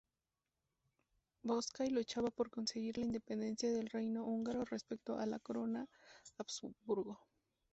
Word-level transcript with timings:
Bocskai 1.43 1.91
luchaba 1.91 2.31
por 2.31 2.49
conseguir 2.49 2.97
la 2.97 3.05
independencia 3.05 3.71
del 3.71 3.87
reino 3.87 4.25
húngaro 4.25 4.65
respecto 4.65 5.19
a 5.19 5.27
la 5.27 5.37
corona 5.37 5.87
Habsburgo. 6.39 7.19